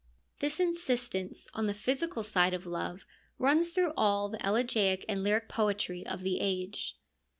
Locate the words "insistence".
0.59-1.47